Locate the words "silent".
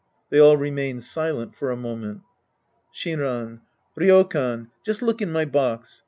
0.99-1.53